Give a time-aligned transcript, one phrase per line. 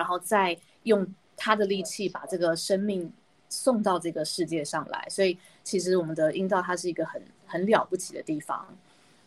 [0.00, 1.06] 然后再用
[1.36, 3.12] 他的力气把这个生命
[3.50, 5.06] 送到这个世界上来。
[5.10, 8.66] 所以其实我们的阴道它是一个很很了不起的地方。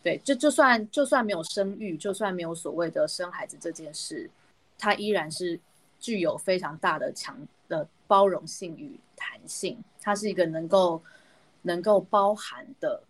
[0.01, 4.27] 对，就就算就算没有生育，就算没有所谓的生孩子这件事，
[4.79, 5.59] 它依然是
[5.99, 7.37] 具有非常大的强
[7.67, 9.77] 的包容性与弹性。
[10.01, 10.99] 它是一个能够
[11.61, 13.03] 能够包含的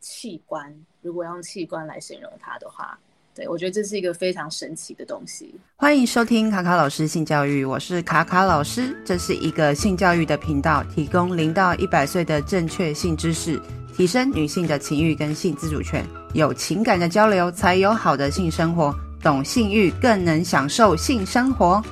[0.00, 0.84] 器官。
[1.00, 2.98] 如果用器官来形容它的话，
[3.34, 5.54] 对，我觉得这是一个非常神奇的东西。
[5.76, 13.60] 欢迎收听卡卡老师性教育，我是卡卡老师，这是一个性教育的频道，提供零到一百岁的正确性知识。
[13.94, 18.94] 提升女性的情欲跟性自主权，有情感的交流才有好的性生活。
[19.22, 21.82] 懂性欲更能享受性生活。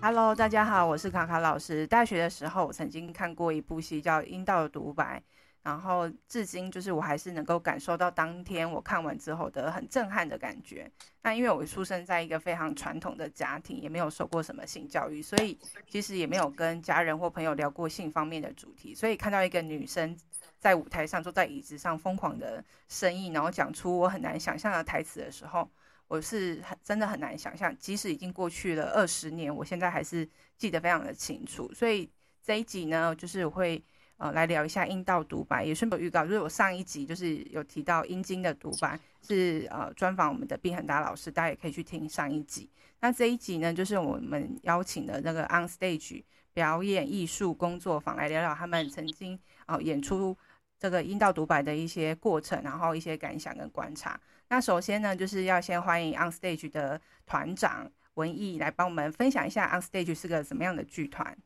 [0.00, 1.86] Hello，大家好，我是卡卡老师。
[1.86, 5.22] 大学的时候，我曾经看过一部戏叫《阴道的独白》。
[5.66, 10.88] 然后至今就是我还是能够感受到当天我看完之后的很震撼的感觉。
[11.22, 18.94] 那因为我出生在一个非常传统的家庭，也没有受过什么性教育，所以其实也没有跟家人或朋友聊过性方面的主题。
[18.94, 20.16] 所以看到一个女生
[20.60, 25.68] 在舞台上坐在椅子上疯狂的声音，然后讲出我很难想象的台词的时候，
[26.06, 27.76] 我是很真的很难想象。
[27.76, 31.68] 即使已经过去了二十年，我现在还是记得非常的清楚。
[31.74, 32.08] 所以
[32.40, 33.84] 这一集呢，就是会。
[34.18, 42.70] 呃，来聊一下阴道独白，也顺便预告，就是我上一集就是有提到阴茎的独白，是呃专访我们的毕恒达老师，大家也可以去听上一集。
[43.00, 50.34] 那这一集呢，就是我们邀请的那个 On Stage 表演艺术工作坊来聊聊他们曾经啊、演出
[50.78, 54.18] 这个阴道独白的一些过程，然后一些感想跟观察。
[54.48, 61.36] 那首先呢，就是要先欢迎 On Stage 的团长文艺来帮我们分享一下 On Stage 是个什么样的剧团。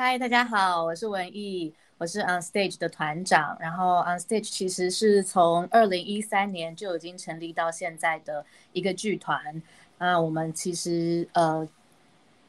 [0.00, 3.56] 嗨，大家好，我是文艺，我是 On Stage 的团长。
[3.58, 9.60] 然后 On Stage 其实是从二零一三年就已经成立到现在的一个剧团。
[9.98, 11.68] 那我们其实呃，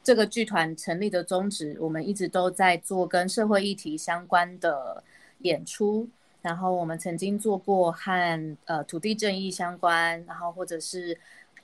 [0.04, 5.04] 这个剧团成立的宗旨，我们一直都在做跟社会议题相关的
[5.40, 6.08] 演出。
[6.44, 11.18] 然后我们曾经做过和呃土地正义相关，然后或者是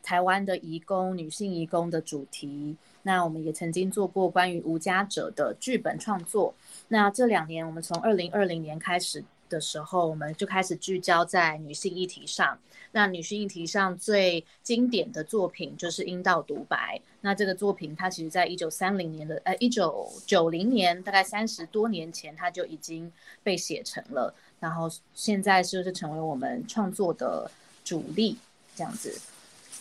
[0.06, 2.78] 台湾的移工、女性移工的主题。
[3.02, 6.54] 那我们也曾经做过关于无家者的剧本创作。
[6.88, 12.58] 那这两年，我们从二零二零年开始的时候，我们就开始聚焦在女性议题上。
[12.92, 16.98] 那女性议题上最经典的作品就是《阴道独白》。
[17.22, 23.12] 那这个作品，它其实在一九三零年的呃一九九零年，大概三十多年前，它就已经
[23.44, 24.34] 被写成了。
[24.60, 27.52] 然后现在就是成为我们创作的
[27.84, 28.38] 主力，
[28.76, 29.20] 这样子。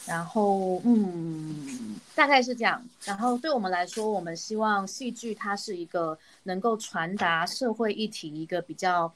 [0.06, 2.82] 然后，嗯，大概是这样。
[3.04, 9.12] 然后，对我们来说，我们希望戏剧它是一个能够传达社会议题一个比较，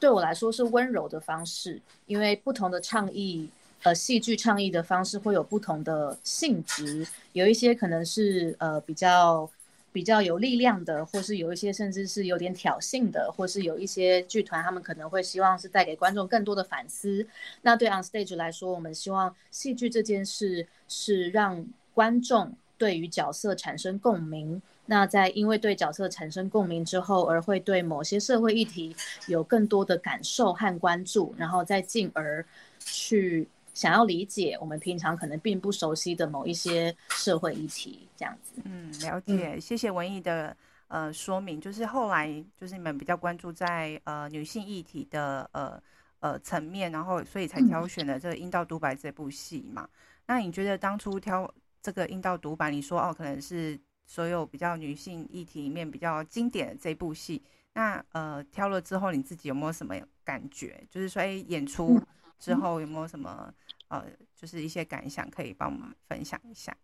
[0.00, 1.80] 对我来说是温柔的方式。
[2.06, 3.48] 因为不同的倡议，
[3.84, 9.48] 呃，戏剧倡议的方式会有不同的性质，有一些可能是呃比较。
[9.94, 17.24] 比较有力量的，或是有一些甚至是有点挑衅的，或是有一些剧团，他们可能会希望是带给观众更多的反思。
[17.62, 24.60] 那对 On Stage 来说，我们希望戏剧这件事是让观众对于角色产生共鸣。
[24.86, 28.96] 那在因为对角色产生共鸣之后，而会对某些社会议题
[29.28, 32.44] 有更多的感受和关注，然后再进而
[32.80, 33.48] 去。
[33.74, 38.62] 想要理解我们平常可能并不熟悉的某一些社会议题，这样子。
[38.64, 39.58] 嗯，了解。
[39.60, 40.56] 谢谢文艺的
[40.88, 45.82] 呃说明，就是后来就是你们比较关注在呃女性议题的呃
[46.20, 49.82] 呃层面，然后所以才挑选了这个《阴道独白》这部戏嘛。
[49.82, 49.88] 嗯。
[50.26, 51.52] 那你觉得当初挑
[51.82, 57.42] 这个《阴道独白》，你说哦可能是所有比较女性议题里面比较经典的这部戏，
[57.72, 60.82] 那呃挑了之后你自己有没有什么感觉？
[60.88, 62.00] 就是说，哎，演出
[62.38, 63.52] 之后有没有什么？
[63.88, 64.02] 呃，
[64.34, 66.74] 就是一些感想，可以帮我们分享一下。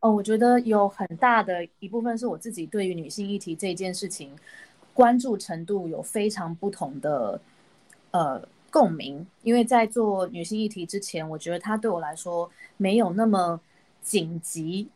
[0.00, 4.36] 哦，我觉得有很大的一部分是我自己对于女性议题这件事情
[4.94, 7.40] 关注程度有非常不同的
[8.10, 9.24] 呃共鸣。
[9.42, 13.60] 因为在做女性议题之前，我觉得它对我来说没有那么
[14.02, 14.88] 紧急，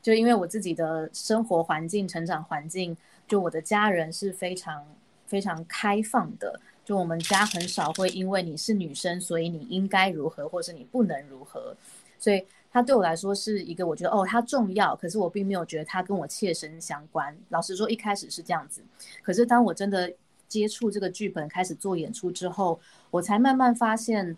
[0.00, 4.86] 就因为我自己的生活环境、成长环境，就我的家人是非常
[5.26, 6.60] 非常开放的。
[6.88, 11.76] 就我们家很少会因为你是女生，所以你应该如何，或是你不能如何，
[12.18, 12.42] 所以
[12.72, 17.36] 它对我来说是一个，我觉得哦，它重要，可是我并没有觉得它跟我切身相关。
[17.50, 18.80] 老实说，一开始是这样子，
[19.22, 20.10] 可是当我真的
[20.48, 22.80] 接触这个剧本，开始做演出之后，
[23.10, 24.34] 我才慢慢发现，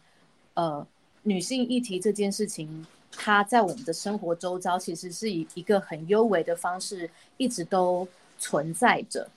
[0.54, 0.84] 呃，
[1.22, 8.08] 女性议题这件事情，它在我们的生活周遭，其实是以一个很幽微的方式，一直都
[8.40, 9.30] 存在着。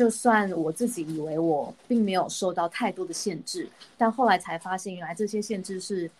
[0.00, 3.68] 就算我自己以为我并没有受到太多的限制，
[3.98, 6.10] 但后来才发现，原来这些限制是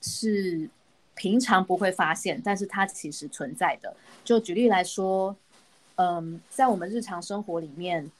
[0.00, 0.66] 是
[1.14, 3.94] 平常不会发现，但是它其实存在的。
[4.24, 5.36] 就举例来说，
[5.96, 8.10] 嗯，在我们日常生活里面，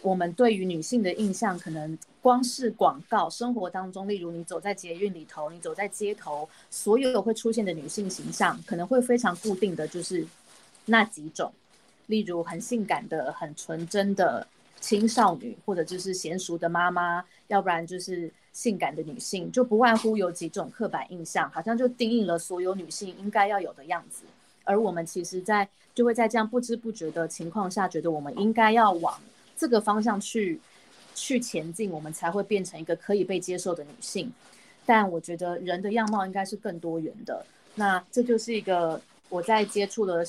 [0.00, 10.26] 我们对于女性的印象，可能光是广告生活当中，例如你走在捷运里头，你走在街头，所有会出现的女性形象，可能会非常固定的就是
[10.86, 11.52] 那几种，
[12.06, 14.46] 例如很性感的、很纯真的
[14.80, 18.30] 青少女，或者就是娴熟的妈妈，要不然就是。
[18.54, 24.22] 性感的女性就不外乎有几种刻板印象，好像就定义了所有女性应该要有的样子。
[24.62, 29.20] 而我们其实，在就会在这样不知不觉的情况下，觉得我们应该要往
[29.56, 30.60] 这个方向去
[31.16, 34.32] 去前进，我们才会变成一个可以被接受的女性。
[34.86, 37.44] 但我觉得人的样貌应该是更多元的。
[37.74, 40.24] 那这就是一个我在接触了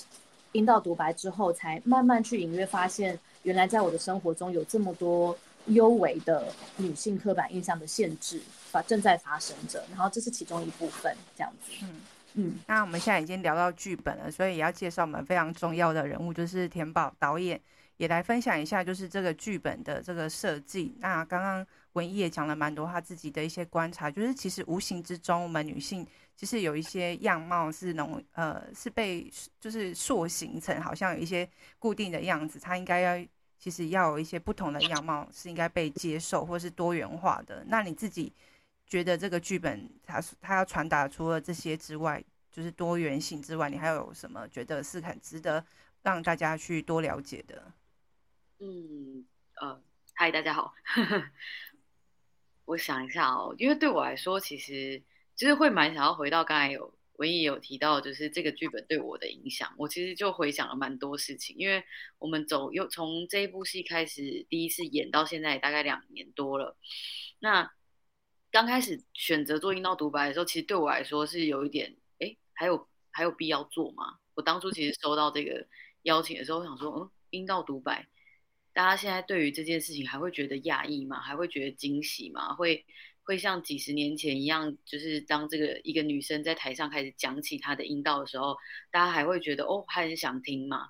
[0.55, 5.37] 阴道独白之后，才慢慢去隐约发现，原来在我的生活中有这么多。
[5.69, 11.71] 幽微的女性刻板印象的限制发正在发生着，然后这是其中一部分，这样子。
[11.81, 12.01] 嗯
[12.35, 17.59] 嗯，那我们现在已经聊到剧本了，所以也要介绍我们非常重要的人物，就是田宝导演，
[17.97, 20.95] 也来分享一下就是这个剧本的这个设计。
[20.99, 26.05] 那刚刚文艺也讲了蛮多他自己的一些观察，就是其实无形之中，我们女性
[26.35, 31.49] 其实有一些样貌是能呃是被就是塑形成好像有一些
[31.79, 33.27] 固定的样子，它应该要。
[33.57, 37.63] 其实要有一些不同的样貌是应该被接受，或是多元化的。
[37.67, 38.31] 那你自己
[38.85, 45.65] 觉得这个剧本它它要传达除了这些之外，就是多元性之外，你还有什么觉得是很值得
[46.03, 47.71] 让大家去多了解的？
[48.59, 49.25] 嗯
[49.59, 49.81] 呃，
[50.13, 50.71] 嗨，大家好，
[52.65, 55.01] 我想一下哦，因为对我来说，其实
[55.35, 56.93] 就是会蛮想要回到刚才有。
[57.17, 61.55] 文艺有提到，就是这个剧本对我的影响，我其实就回想了蛮多事情。
[61.57, 61.81] 因为
[62.19, 66.75] 我们走又从这一部戏开始第一次演到现在，大概两年多了。
[67.39, 67.71] 那
[68.51, 74.17] 刚开始选择做阴道独白的时候，其实对我来说是有一点，哎，还有还有必要做吗？
[74.33, 75.65] 我当初其实收到这个
[76.01, 78.05] 邀请的时候，我想说，嗯，阴道独白，
[78.73, 81.21] 大家现在对于这件事情还会觉得讶异吗？
[81.21, 82.53] 还会觉得惊喜吗？
[82.55, 82.85] 会？
[83.25, 88.55] 会像几十年前一样，就是当这个一个女生在台上开始讲起她的阴道的时候，
[88.91, 90.89] 大家还会觉得哦，还很想听嘛？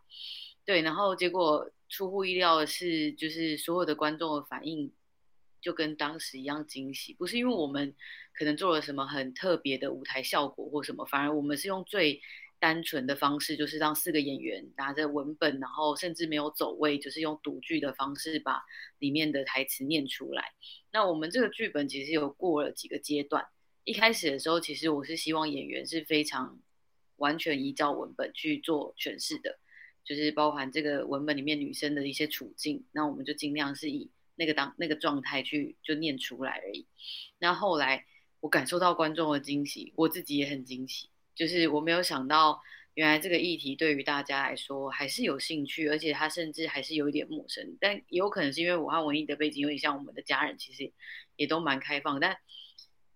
[0.66, 4.92] 对，然后结果出乎意料的是，就是所有的观众的反应
[5.62, 7.96] 就跟当时一样惊喜，不是因为我们
[8.34, 12.22] 可能做了什么很特别的舞台效果或什么，反而我们是用最
[12.66, 18.64] 单纯的方式，就是让四个演员拿着文本，然后甚至没有走位，就是用读剧的方式把
[18.98, 20.52] 里面的台词念出来。
[20.92, 23.46] 那我们这个剧本其实有过了几个阶段。
[23.84, 26.60] 一开始的时候，其实我是希望演员是非常
[27.18, 29.60] 完全依照文本去做诠释的，
[30.04, 36.88] 就是包含这个文本里面女生的一些处境，那我们就尽量是以那个当那个状态去就念出来而已。
[37.38, 38.08] 那后来
[38.40, 42.62] 我感受到观众的惊喜，我自己也很惊喜，就是我没有想到。
[42.96, 50.90] 原来这个议题对于大家来说还是有兴趣，而且他甚至还是有一点陌生，但也有可能是因为武汉文艺的背景有点像，我们的家人其实
[51.36, 52.22] 也都蛮开放。
[52.22, 52.38] 但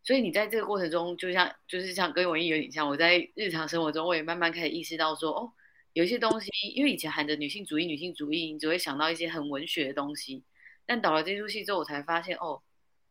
[0.04, 5.54] 所以你在这个过程中，就像就是像跟文艺有点像，我在日常生活中我也慢慢开始意识到说，哦，
[5.94, 10.44] 有一些东西，因为以前喊着女性主义、女性主义，你只会想到一些很文学的东西，
[10.86, 12.62] 但导了这出戏之后，我才发现，哦，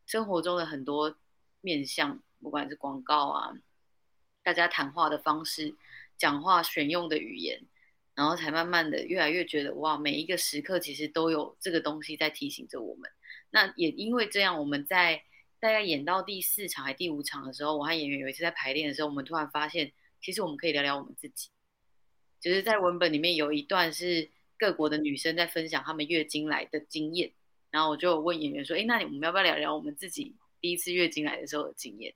[0.05, 1.17] 生活中的很多
[1.61, 3.53] 面向，不管是广告啊，
[4.49, 5.75] 大家谈话的方式。
[6.17, 7.61] 讲话选用的语言，
[8.13, 13.09] 然后才慢慢的越来越觉得哇，每一个时刻其实都有这个东西在提醒着我们。
[13.51, 15.23] 那也因为这样，我们在
[15.61, 21.51] 大概演到第四场还第五场的时候，我和演员有一次在排练的时候，我们突然发现，其实我们可以聊聊我们自己。
[22.41, 27.31] 就是在文本里面有一段是各国的女生在分享她们月经来的经验，
[27.71, 32.13] 然后我就问演员说：“哎，那你我们要不要聊聊我们自己第一次月经来的时候的经验？”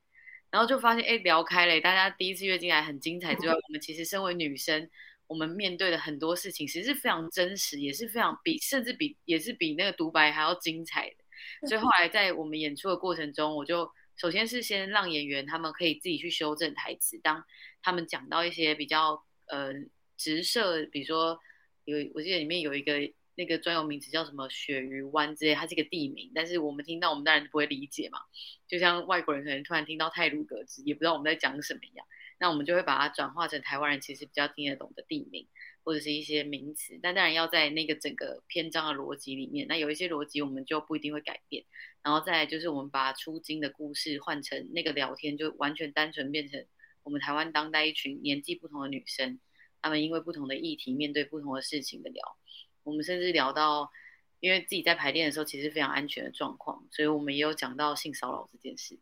[0.54, 4.88] 然后就发现，哎，聊开了，大家第一次月经来很精彩之外，我们其实身为女生，
[5.26, 11.68] 我们面对的很多事情，其实是非常真实，也是非常比，甚至比，也是比那个独白还要精彩的。
[11.68, 17.44] 所以后来在我们演出的过程中，我就首先是先让演员他们可以自己去修正台词，当
[17.82, 19.74] 他们讲到一些比较呃
[20.18, 21.40] 直射，比如说
[21.86, 22.94] 有，我记得里面有一个。
[23.36, 28.20] 那个专有名词叫什么鳕鱼湾之类，它是一个地名，但是我们听到我们当然不会理解嘛，
[28.68, 32.06] 就像外国人可能突然听到泰鲁阁之，也不知道我们在讲什么一样，
[32.40, 35.48] 那我们就会把它转化成台湾人其实比较听得懂的地名
[35.84, 41.66] 或者是一些名词，但当然要在那个整个篇章的逻辑里面，那有一些逻辑我们就不一定会改变，
[42.04, 46.66] 然后再就是我们把出经的故事换成那个聊天，就完全单纯变成
[47.02, 49.40] 我们台湾当代一群年纪不同的女生，
[49.82, 52.38] 她们因为不同的议题面对不同的事情的聊。
[52.84, 53.92] 我们甚至聊到，
[54.40, 59.00] 因为自己在排练的时候其实非常安全的状况，所以我们也有讲到性骚扰这件事。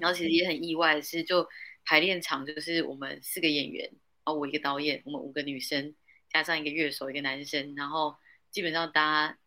[0.00, 1.48] 然后其实也很意外的是，就
[1.84, 3.92] 排练场就是我们四个演员，
[4.24, 5.94] 哦，我一个导演，我们五个女生
[6.32, 8.16] 加上一个乐手，一个男生，然后
[8.50, 9.38] 基本上大家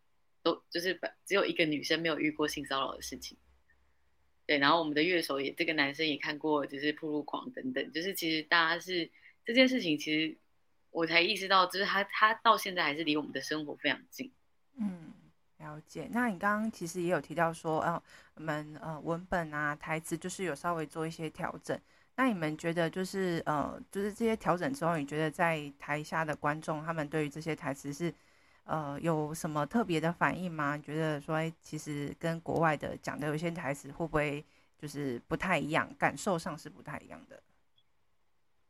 [0.42, 3.38] 都就是只有一个女生没有遇过性骚扰的事情。
[4.46, 9.12] 对，然后我们的乐手也这个男生也看过，就是铺路狂等等，就是其实大家是
[9.46, 10.38] 这件事情，其实
[10.92, 14.32] 我才意识到，就是他他到现在还是离我们的生活非常近。
[14.78, 15.14] 嗯，
[15.58, 16.08] 了解。
[16.12, 18.02] 那你刚刚其实也有提到说，呃，
[18.36, 21.80] 我们呃文本啊台词就是有稍微做一些调整。
[22.16, 28.14] 那你们觉得就是呃就是这些调整之后，你觉得在台下的观众他们对于这些台词是
[28.64, 30.78] 呃有什么特别的反应吗？
[30.78, 34.44] 觉得说，哎，其实跟国外的讲的有些台词会不会
[34.78, 37.42] 就是不太一样，感受上是不太一样的？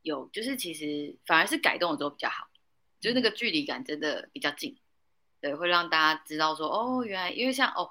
[0.02, 2.48] 有，就是其实反而是改动的时候比较好，
[3.00, 4.78] 就是那个距离感真的比较近。
[5.40, 7.90] 对，会让大家知道说，哦，原来因为像哦，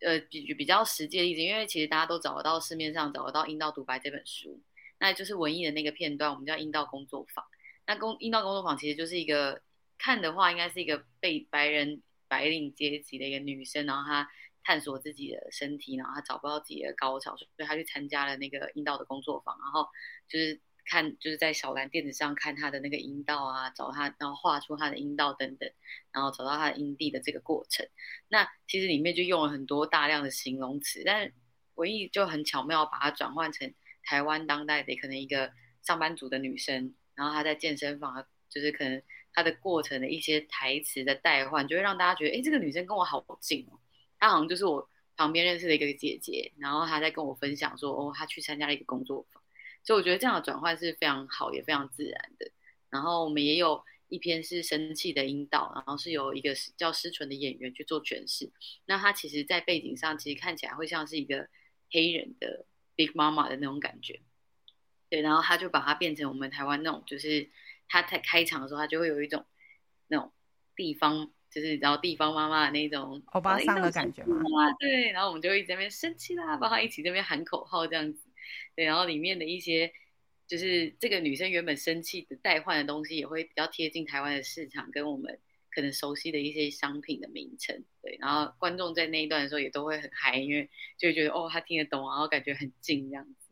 [0.00, 4.62] 呃，比比较实际的例子，因为其实大家都找得到市面上找得到《阴道独白》这本书，
[4.98, 7.44] 那就是文艺的那个片段，我们叫阴道工作坊。
[7.86, 9.60] 那工阴道工作坊其实就是一个
[9.98, 14.26] 看的话，应该是一个被白人白领阶级的一个女生，然后她
[14.64, 19.86] 探索自己的身体，然后她找不到自己的高潮，所以她去参加了那个阴道的工作坊，然后
[20.28, 20.58] 就是。
[20.86, 25.70] 看，就是在小蓝垫子上看他的那个阴道啊，找他，然后画出他的阴道等等，
[26.12, 27.86] 然后找到他的阴蒂的这个过程。
[28.28, 31.32] 那其实里面就用了很多大量的形容词，但
[31.74, 35.52] 文艺就很巧妙把它转换成台湾当代的可能一个
[35.82, 39.02] 上班族的女生，然后她在健身房，就是可能
[39.34, 43.78] 她的过程的一些台词的代换，就会让大家觉得，哎，这个女生跟我好近哦，
[44.18, 49.42] 她好像就是我旁边认识的一个姐姐，然后她在跟我分享说，哦，她去参加了一个工作坊。
[49.86, 52.50] 所以我觉得这样的转换是非常好，也非常自然的。
[52.90, 58.50] 然后我们也有一篇是生气的阴道，然后是由一个叫失纯的演员去做诠释。
[58.86, 61.48] 那他其实，在背景上其实看起来会像是一个
[61.90, 62.66] 黑人的
[62.96, 64.20] Big Mama 的那种感觉。
[65.08, 67.48] 对，然后他就把它变成我们台湾那种，就是
[67.86, 69.46] 他在开场的时候，他就会有一种
[70.08, 70.32] 那种
[70.74, 74.40] 地方，就是然后地方妈妈的那种欧巴桑的感觉嘛。
[74.80, 78.25] 对，然后我们就会一直在那边生气啦，帮他一起在那边喊口号这样子。
[78.74, 79.92] 对，然后里面的一些
[80.46, 85.38] 就是这个女生原本生气的代换的东西，也会比较贴近台湾的市场，跟我们
[85.70, 87.82] 可能熟悉的一些商品的名称。
[88.00, 93.50] 对，然后观众在那一段的时候也都会很嗨，因为就会觉得哦，他听得懂，然后感觉很近这样子。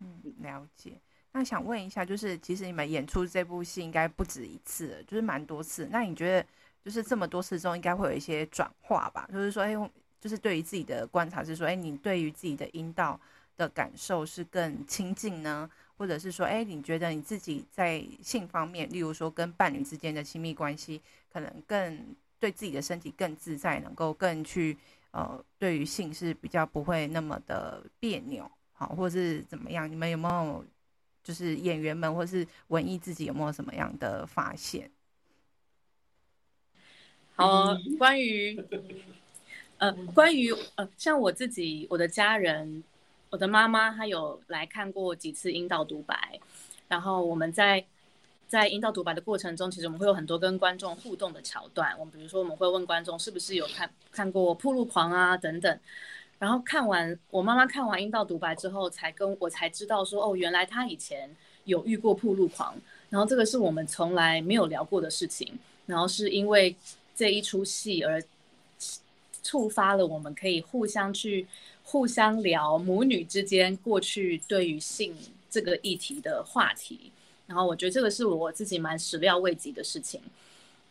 [0.00, 0.92] 嗯，了解。
[1.32, 5.88] 那想问一下，就是其实你们演出这部戏应该不止一次，就是蛮多次。
[5.90, 6.46] 那你觉得
[6.84, 9.28] 就是这么多次中，应该会有一些转化吧？
[9.32, 9.74] 就是说，哎，
[10.20, 13.20] 就是对于自己的观察是说，哎，你对于自己的阴道。
[13.58, 24.78] 的感受是更亲近呢，或者是说，哎，你觉得你自己在性方面，例如说跟伴侣之间的亲密关系，可能更对自己的身体更自在，能够更去
[25.10, 29.90] 呃，对于性是比较不会那么的别扭，好，或是怎么样？
[29.90, 30.64] 你们有没有
[31.24, 34.88] 就是演员们或是文艺自己有没有什么样的发现？
[37.34, 38.56] 好，关于
[39.78, 42.84] 呃，关于呃，像我自己，我的家人。
[43.30, 46.40] 我的妈妈她有来看过几次阴道独白，
[46.88, 47.84] 然后我们在
[48.46, 51.94] 在阴道独白的过程中，其实我们会有很多跟观众互动的桥段。
[51.98, 55.78] 我们比如说我们会问观众是不是有看看过铺路狂啊等等，
[56.38, 61.28] 然后看完我妈妈看完阴道独白之后，才跟我才知道说哦，原来她以前
[61.64, 62.74] 有遇过铺路狂，
[63.10, 66.74] 然后这个是我们从来没有聊过的事情，然后是因为
[67.14, 68.22] 这一出戏而
[69.42, 71.46] 触发了我们可以互相去。
[71.90, 75.16] 互相聊母女之间过去对于性
[75.48, 77.10] 这个议题的话题，
[77.46, 80.20] 然后我觉得这个是我自己蛮始料未及的事情，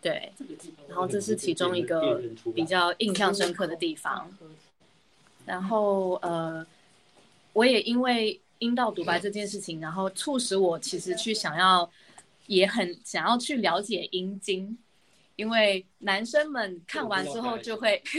[0.01, 0.31] 对，
[0.87, 2.19] 然后这是其中一个
[2.55, 4.27] 比较印象深刻的地方。
[5.45, 6.65] 然后呃，
[7.53, 11.87] 我也因为阴道独白这件事情，然后促使我其实去想要，
[12.47, 14.75] 也很想要去了解阴茎，
[15.35, 18.01] 因为男生们看完之后就会。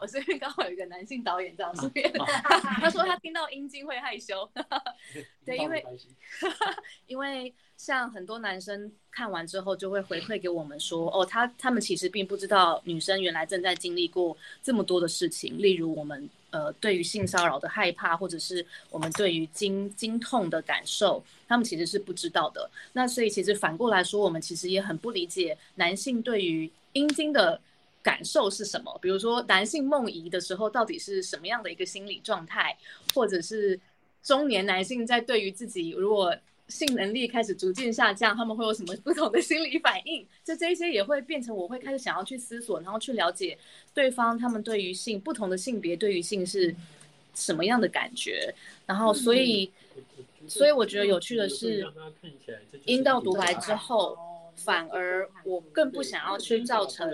[0.00, 1.88] 我身边刚好有一个男性导演这样说，
[2.80, 4.48] 他说他听到阴茎会害羞，
[5.44, 5.84] 对，因为
[7.06, 22.68] 因为像很多男生看完之后就会回馈给我们说，哦，他他们其实并不知道女生原来正在经历过这么多的事情，例如我们呃对于性骚扰的害怕，或者是我们对于经经痛的感受，他们其实是不知道的。
[22.92, 27.60] 那所以其实反过来说，我们其实也很不理解男性对于阴茎的。
[28.04, 28.98] 感受是什么？
[29.00, 32.76] 比如说，男性梦遗的时候，到底是什么样的一个心理状态？
[33.14, 33.78] 或者是
[34.24, 40.26] 中年男性在对于自己如果性能力开始逐渐下降，他们会有什么不同的心理反应？
[40.42, 43.56] 就这些也会变成我会开始想要去思索，然后去了解
[43.94, 46.74] 对方他们对于性不同的性别对于性是
[47.36, 48.52] 什么样的感觉。
[48.84, 49.70] 然后，所以
[50.48, 51.86] 所以我觉得有趣的是，
[52.86, 54.18] 阴道独白之后，
[54.54, 57.10] 反而我更不想要去造成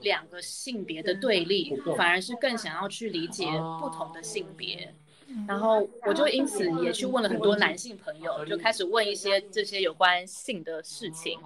[0.00, 3.46] 两个性别的对立，反而是更想要去理解
[3.80, 4.94] 不同的性别。
[5.46, 11.38] 然后我就因此也去问了很多男性朋友，就开始问一些这些有关性的事情。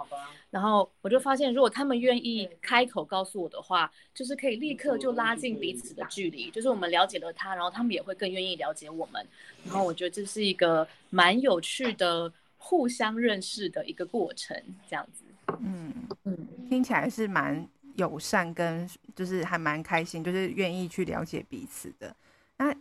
[0.51, 6.49] 然后我就发现，如果他们愿意开口告诉我的话，就是可以立刻就拉近彼此的距离。
[6.53, 9.27] 就是我们了解了他，然后他们也会更愿意了解我们。
[9.65, 14.57] 然后我觉得这是一个蛮有趣的互相认识的一个过程，
[14.89, 15.22] 这样子。
[15.61, 15.93] 嗯
[16.25, 17.67] 嗯，听起来是蛮
[17.97, 22.15] 友善，跟就是还蛮开心，就是愿意去了解彼此的。
[22.59, 22.75] 那。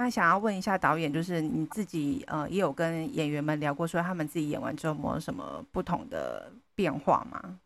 [0.00, 7.58] 那想要问一下导演，就是你自己呃也有跟演员们聊过，说他们自己演完之后有没有什么不同的变化吗？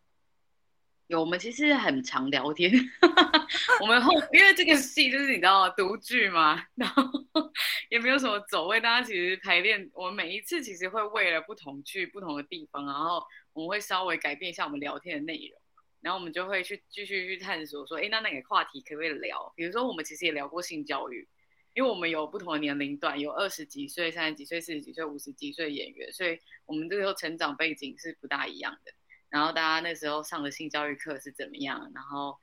[1.05, 2.71] 有，我们其实很常聊天。
[3.81, 7.03] 我们后因为这个戏就是你知道独剧嘛，然后
[7.91, 15.61] 也没有什么走位，大家其实排练，我们每一次其实会为了不同去不同的地方，然后我们会稍微改变一下我们聊天的内容，
[16.01, 19.53] 然后我们就会去继续去探索说，哎，那那个话题可不可以聊？
[19.55, 21.27] 比如说我们其实也聊过性教育。
[21.75, 28.93] 因为我们有不同的年龄段，有二十几岁、三十几岁、四十几岁、五十几岁的演员，所以我们这个成长背景是不大一样的。
[29.27, 31.91] 然后大家那时候上的性教育课是怎么样？
[31.95, 32.37] 然后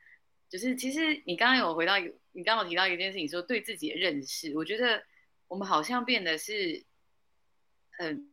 [0.48, 1.96] 就是其实你刚刚有回到，
[2.32, 5.00] 你刚刚有提到一件事情，说对自己的认识，我觉得
[5.46, 6.84] 我们好像变得是，
[7.92, 8.29] 很，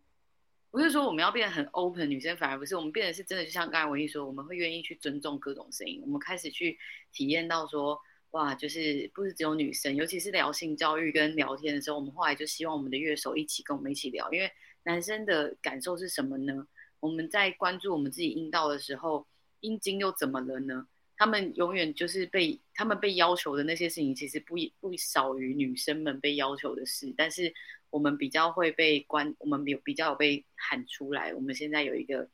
[0.71, 6.77] 不是说我们要变得很 open，女生反而不是，我们变得是真的，就像刚才文艺说，我们会愿意去尊重各种声音，我们开始去
[7.11, 7.99] 体验到说。
[8.31, 14.51] 哇，就是不是只有女生，尤其是聊性教育跟聊天的时候，我们后来就希望我们的乐手一起跟我们一起聊，因为
[14.83, 16.67] 男生的感受是什么呢？
[16.99, 19.25] 我们在关注我们自己阴道的时候，
[19.61, 20.87] 阴茎又怎么了呢？
[21.17, 27.53] 他们永远就是被他们被要求的那些事情，其实不不少于女生们被要求的事，但是
[27.89, 31.33] 我们比较会被关，我们有比较有被喊出来。
[31.33, 32.29] 我们现在有一个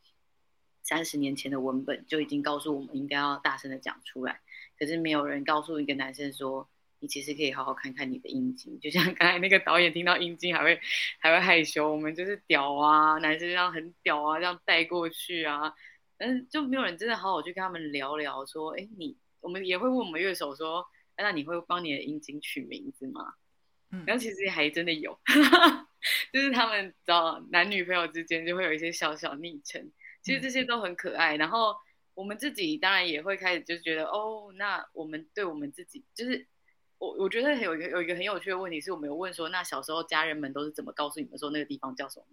[0.81, 4.41] 三十年前的文本，就已经告诉我们应该要大声的讲出来。
[4.77, 6.67] 可是没有人告诉一个男生说，
[6.99, 10.77] 你其实可以好好看看你的阴茎，就像刚才那个导演听到阴茎还会
[11.19, 15.73] 还会害羞，我们就是屌啊，男生这样很屌啊，这样带过去啊，
[16.23, 20.85] 但是就没有人真的好好去跟他们聊聊，说，哎，你我们也会问我们乐手说，
[21.17, 23.33] 那你会帮你的阴茎取名字吗？
[23.91, 25.19] 嗯，然后其实还真的有，
[26.31, 31.75] 就是他们找男女朋友之间就会有一些小小昵称，其实这些都很可爱，然后。
[32.15, 36.45] 我们自己当然也会开始就觉得哦，那我们对我们自己就是
[36.99, 42.25] 我我觉得有一个有一个很有趣的问题是我们有问说，那小时候家人们都是怎么告诉你们说那个地方叫什么？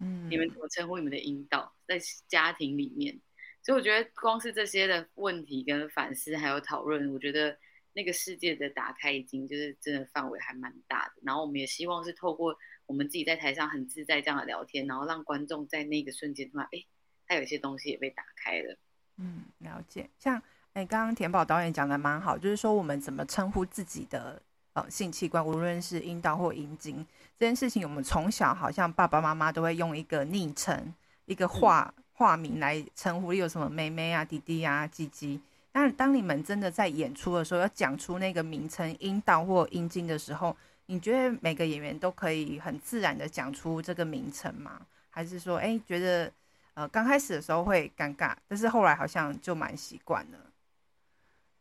[0.00, 3.18] 嗯，你们怎么称呼你们的阴道在家庭里面？
[3.62, 7.58] 所以我觉得光是这些的问题跟反思还有讨论，我觉得
[7.92, 11.14] 那个世界的打开已经就是真的范围还蛮大的。
[11.22, 12.56] 然后我们也希望是透过
[12.86, 16.84] 我们自己在台上很自在这样的聊天，然后让观众在那个瞬间突然哎，
[17.26, 18.78] 他有一些东西也被打开了。
[19.16, 20.08] 嗯，了解。
[20.18, 20.40] 像
[20.72, 24.40] 哎，刚刚田宝导演讲的蛮好，就是说我们怎么称呼自己的
[24.82, 27.06] 呃性器官，无论是阴道或阴茎
[27.38, 30.94] 这件事情，我们从小好像爸爸妈妈都会用一个昵称、
[31.26, 35.40] 一个化化名来称呼，例如什么妹妹啊、弟弟啊、鸡鸡。
[35.72, 44.80] 但当你们真的在演出的时候，要讲出那个名称阴道或阴茎的时候，你觉得每个演员都可以很自然的讲出这个名称吗？
[45.10, 46.32] 还是说，哎，觉得？
[46.74, 50.38] 呃，刚开始的时候会尴尬，但是后来好像就蛮习惯了。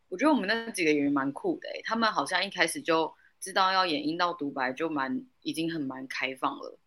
[0.10, 6.80] 我觉得我们那几个演员蛮酷的，他们好像一开始就知道要演阴道独白，就蛮已经很蛮开放了。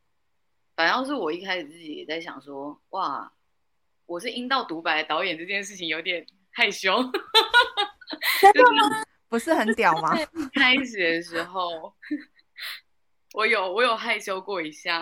[0.76, 3.32] 反正是我一开始自己也在想说，哇，
[4.06, 10.16] 我是阴道独白的导演这件事情有点害羞， 就是 不是很屌吗？
[10.54, 11.94] 开始的时候。
[13.32, 15.00] 我有我有害羞过一下，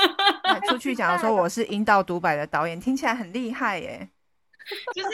[0.66, 4.08] 出去讲说我是阴道独白的导演，听起来很厉害耶。
[4.94, 5.08] 就是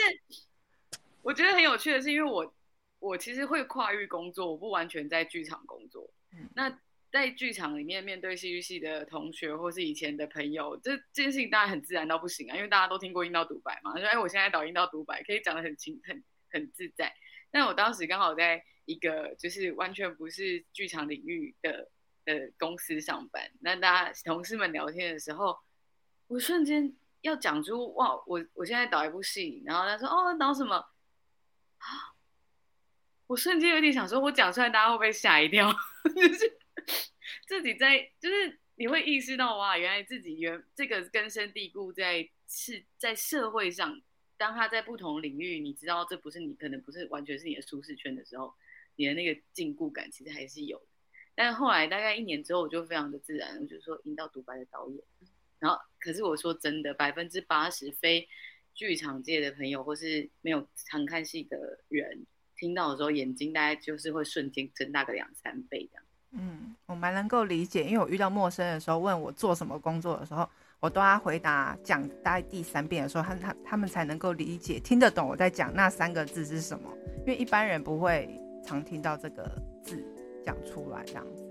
[1.27, 2.55] 我觉得很有趣的是，因为我
[2.99, 6.09] 我其实会跨域工作，我不完全在剧场工作。
[6.31, 6.79] 嗯、那
[7.11, 13.91] 在剧场里面面对戏剧系的同学或是以前的朋友，这这件事情当然很自然到不行啊，因为大家都听过阴道独白嘛。
[13.99, 17.13] 说哎，我现在导阴道独白，可以讲的很轻很很自在。
[17.51, 21.89] 但我当时刚好在一个就是完全不是剧场领域的。
[22.27, 25.57] 的公司上班，那大家同事们聊天的时候，
[26.27, 30.85] 我瞬间要讲出哇，我我现在导一部戏，然后他说哦，导什么啊？
[33.27, 35.71] 我瞬间有点想说，我讲出来大家会不会吓一跳？
[36.15, 36.57] 就是
[37.45, 44.01] 自己在，就是你会意识到哇，原来自己原这个根深蒂固在是在社会上，
[44.37, 48.53] 当他在不同领域，你知道这不是你可能不是完全是你的舒适圈的时候，
[48.95, 50.81] 你的那个禁锢感其实还是有。
[51.35, 55.03] 但后来大概一年之后，我就非常的自然，我就说阴道独白的导演。
[55.59, 58.29] 然后，可是我说真的，百分之八十非
[58.77, 61.57] 剧场界的朋友或是没有常看戏的
[61.89, 66.03] 人，听到的时候眼睛大概就是会瞬间睁大个两三倍这样。
[66.31, 70.47] 嗯，我蛮能够理解，因为我遇到陌生人的时候，问我做什么工作的时候，
[70.79, 78.29] 我都要回答讲大概第三遍的时候，他他他们才能够理解听得懂我在讲那三个字是什么，因为一般人不会
[78.63, 79.49] 常听到这个
[79.81, 80.05] 字
[80.45, 81.46] 讲出来这样子。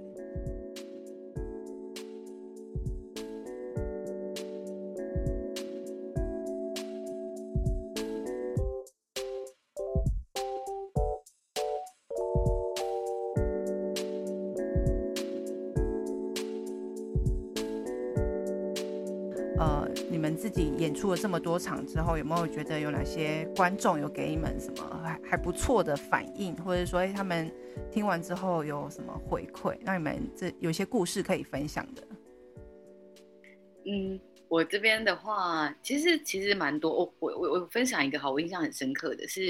[20.62, 27.50] 演出了这么多场之后，有没有觉得有哪些观众有给你们什么还还不错的反应，或者说，哎，他们
[27.90, 32.02] 听完之后有什么回馈，让你们这有些故事可以分享的？
[33.84, 36.92] 嗯，我这边的话，其实其实蛮多。
[36.92, 39.48] 我我我我分享一个好，我印象很深刻的是，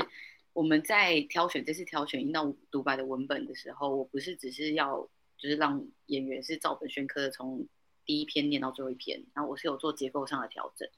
[0.53, 4.99] 我们在挑选这次挑选一道独白的文本的时候，我不是只是要
[5.39, 7.67] 就是让演员是照本宣科的从。
[8.07, 10.89] 第一篇念到最后一篇，然后我是有做结构上的调整。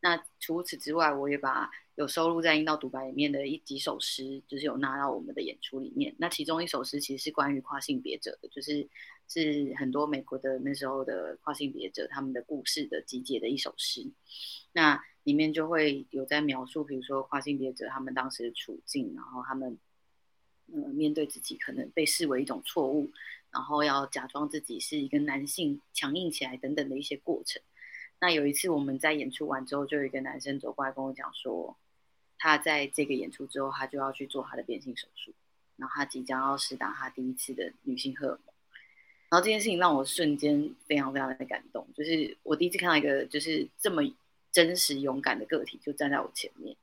[0.00, 6.14] 那除此之外，我也把有收录在阴道独白里面的一几首诗，就是有纳到我们的演出里面。
[6.18, 8.86] 那其中一首诗其实是关于跨性别者的，就是
[9.28, 14.06] 是很多美国的那时候的跨性别者他们的故事的集结的一首诗。
[14.72, 19.78] 那里面就会有在描述，比如说跨性别者他们当时的处境，然后他们
[20.70, 23.10] 呃面对自己可能被视为一种错误。
[23.54, 27.62] 然后要假装自己是一个男性，强硬起来等等的一些过程。
[28.20, 31.76] 那有一次我们在演出完之后，就有一个男生走过来跟我讲说，
[32.36, 35.32] 他在这个演出之后，他就要去做他的变性手术，
[35.76, 38.54] 然后他即将要施打他第一次的女性荷尔蒙。
[39.30, 44.02] 然后这件事情让我瞬间非常非常的感动，就是我第一次看到一个就是这么
[44.50, 46.76] 真实勇敢的个体就站在我前面，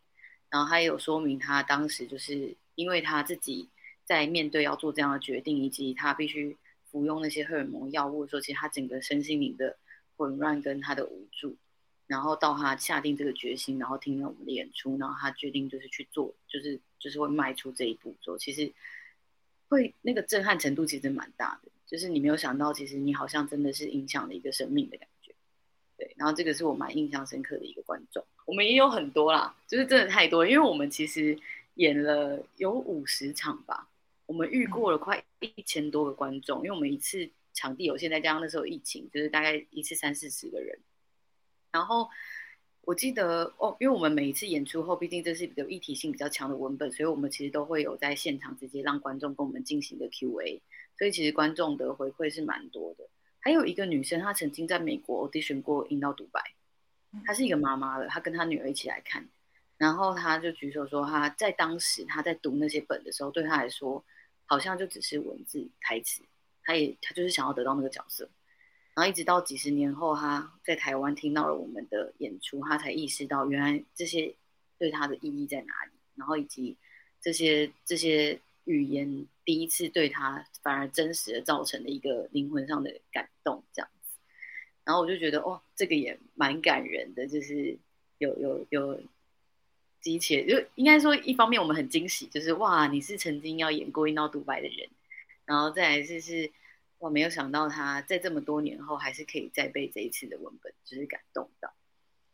[0.50, 3.68] 然后他也有说明他当时就是因为他自己
[4.06, 6.56] 在面对要做这样的决定，以及他必须。
[6.92, 9.78] 服用那些荷尔蒙药物的时候，其实他整个身心灵的
[10.18, 11.56] 混乱跟他的无助，
[12.06, 18.72] 然后到他下定这个决心，然后听了我们的演出，然后他决定就是去做，就是就是会迈出这一步之后，其实
[19.70, 25.34] 会那个震撼程度其实蛮大的，就是你没有想到，其实你好像真的是影响了一个生命的感觉，
[25.98, 26.14] 对。
[26.18, 31.40] 然后这个是我蛮印象深刻的一个观众，我们也有很多啦，就是真的太多，因为我们其实
[31.76, 33.88] 演了有五十场吧。
[34.32, 40.80] 我们遇过了快一千多个观众，因为我们一次场地有限，再加上那时候疫情，就是大概一次三四十个人。
[41.70, 42.10] 然后
[42.84, 50.62] 我记得哦，因为我们每一次演出后，毕竟这是有议题性比较强的文本，所以我们其实都会有在现场直接让观众跟我们进行的 Q&A，
[50.98, 53.10] 所以其实观众的回馈是蛮多的。
[53.42, 56.42] 还有一个女生，她曾经在美国 audition 过阴道独白，
[57.26, 59.28] 她是一个妈妈了，她跟她女儿一起来看，
[59.76, 64.02] 然后她就举手说，她在当时她在读那些本的时候，对她来说。
[64.52, 66.22] 好像就只是文字台词，
[66.62, 68.30] 他也他就是想要得到那个角色，
[68.94, 74.36] 然后一直到几十年后，他在台湾听到了我们的演出，他才意识到原来这些
[74.78, 76.76] 对他的意义在哪里，然后以及
[77.22, 84.18] 这些这些语言第一次对他反而真实的造成了一个灵魂上的感动，这样子，
[84.84, 87.80] 然后我就觉得哦，这个也蛮感人的，就是
[88.18, 89.02] 有有有。
[90.02, 94.90] 机切就应该说，一方面我们很惊喜，就是哇，你是曾经要演过一闹独白的人，
[95.46, 96.52] 然后再来就是
[97.00, 101.72] 我，没有想到他在这么多年后还是可以再被这一次的文本就是感动到。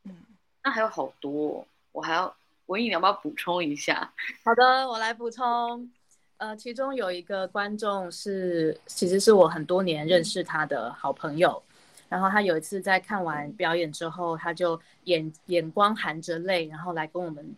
[0.04, 0.16] 嗯，
[0.64, 2.36] 那还有好多，我还要
[2.68, 4.14] 文颖，你要不要补充一下？
[4.44, 5.90] 好的，我来补充。
[6.38, 11.64] 呃，其中有一个观众是，其实是我很多年认识他的好朋友。
[12.10, 17.56] 然后他有一次在看完表演之后，他就眼眼光含着泪，然后来跟我们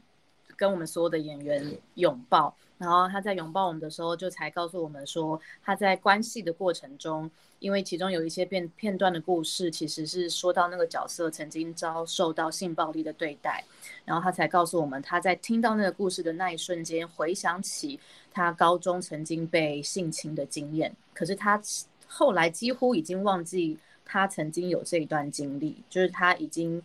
[0.58, 2.56] 跟我们所有的演员拥抱。
[2.80, 13.64] 然后他在拥抱我们的时候，就才告诉我们说，他在关系的过程中，因为其中有一些片片段的故事，其实是说到那个角色曾经遭受到性暴力的对待。
[14.06, 18.00] 然后他才告诉我们，他在听到那个故事的那一瞬间，回想起
[18.32, 20.96] 他高中曾经被性侵的经验。
[21.14, 21.62] 可是他
[22.08, 23.78] 后来几乎已经忘记。
[24.12, 26.82] 他曾经有这一段经历，就是他已经，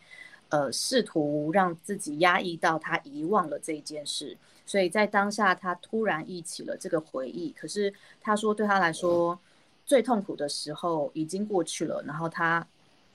[0.50, 7.50] 呃，试图让自己压抑到他遗忘了这一件事，所以在当下他突然忆起了这个回忆。
[7.58, 9.38] 可是他说，对他来说，
[9.86, 12.66] 最痛苦的时候已经过去了，然后他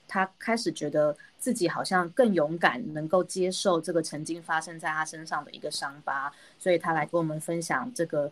[0.08, 8.28] 他开始觉得自己好像更勇敢，能够接受这个曾经发生在他身上的一个伤疤，所以他来跟我们分享这个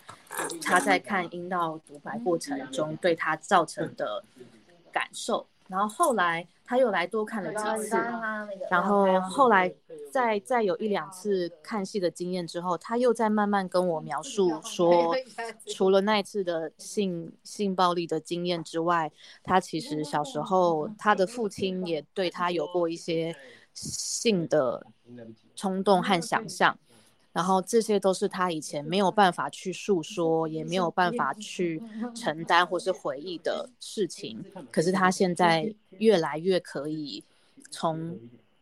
[0.60, 4.24] 他在看阴道独白过程中对他造成的
[4.90, 5.46] 感受。
[5.68, 7.96] 然后后来他又来多看了几次，
[8.70, 9.72] 然后后来
[10.10, 15.14] 再再有一两次看戏的经验之后，他又在慢慢跟我描述 说，
[15.66, 23.36] 除了那一次的性性暴力的经验之外，他其实小时候他的父亲也对他有过一些
[23.74, 24.86] 性的
[25.54, 26.78] 冲动和想象。
[27.32, 31.80] 然后这些都是他以前没有办法去诉说，也没有办法去
[32.14, 34.44] 承担或是回忆的事情。
[34.72, 37.22] 可是他现在越来越可以
[37.70, 38.18] 从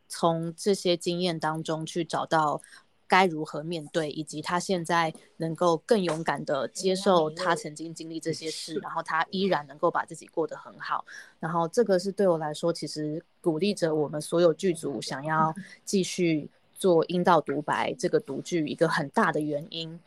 [0.09, 2.61] 从这些经验当中去找到
[3.07, 11.07] 该如何面对，以及他现在能够更勇敢地接受他曾经经历这些事，然后他依然能够把自己过得很好。
[11.39, 16.51] 然后这个是对我来说，其实鼓励着我们所有剧组想要继续。
[16.79, 19.99] 做阴道独白这个独剧一个很大的原因，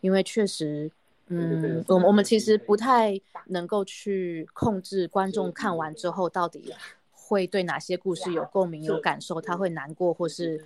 [0.00, 0.90] 因为确实，
[1.26, 6.74] 嗯，我们我们其实不太能够去控制观众看完之后到底
[7.12, 10.64] 会对哪些故事有共鸣、有感受，他会难过，或是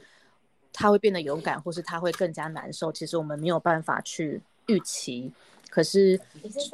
[0.73, 2.93] 他会变得勇敢，或是他会更加难受。
[2.93, 5.33] 其实我们没有办法去预期，
[5.71, 6.21] 可是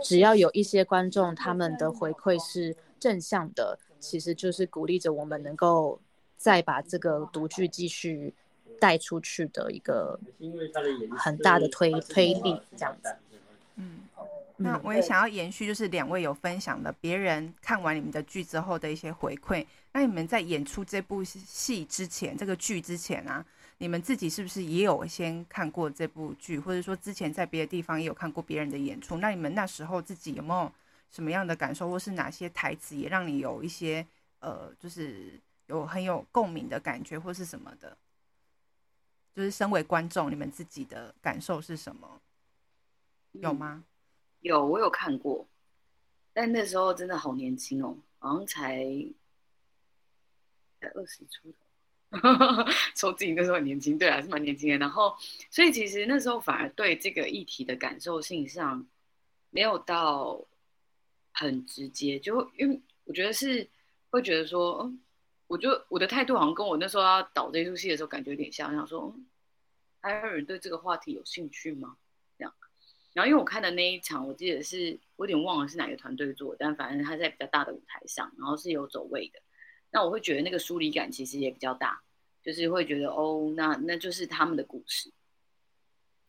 [0.02, 5.98] 只要有一些观众他们的回馈是正向的，其实就是鼓励着我们能够
[6.36, 8.34] 再把这个独剧继续。
[8.84, 10.20] 带出去的一个
[11.16, 13.16] 很大的推推力，这样子。
[13.76, 14.00] 嗯，
[14.58, 19.64] 那我也想要延续，就是两位有分享的别人看完你们的剧之后的一些回馈。
[19.92, 23.42] 那你们在演出这部戏之前，这个剧之前啊，
[23.78, 29.16] 你们自己是不是也有先看过这部剧，或者说之前在别的地方也有看过别人的演出？
[29.16, 30.70] 那你们那时候自己有没有
[31.10, 34.06] 什么样的感受，或是哪些台词也让你有一些
[34.40, 37.96] 呃，就是有很有共鸣的感觉，或是什么的？
[39.34, 42.20] 就是身为观众，你们自己的感受是什么？
[43.32, 43.82] 有吗？
[43.82, 43.84] 嗯、
[44.42, 45.44] 有，我有看过，
[46.32, 48.78] 但那时候真的好年轻哦，好像才
[50.80, 51.52] 才二十出
[52.10, 52.18] 头，
[52.94, 54.78] 说自己那时候很年轻，对，还是蛮年轻的。
[54.78, 55.16] 然后，
[55.50, 58.86] 所以其实那时候反而对这个议题的感受性上
[59.50, 60.40] 没有到
[61.32, 63.68] 很直接，就因为我觉得是
[64.10, 65.00] 会觉得说，嗯。
[65.46, 69.14] 我就我的态度好像跟我那时候要导这出戏的时候感觉有点像，我想说
[70.00, 71.96] 还有人对这个话题有兴趣吗？
[72.38, 72.52] 这样，
[73.12, 79.40] 然后因为我看的那一场，我记得是我有点忘了是哪个团队做，但反正他在比较大的舞台上，然后是有走位的，
[79.90, 82.02] 那我会觉得那个疏离感其实也比较大，
[82.42, 85.12] 就是会觉得哦，那那就是他们的故事，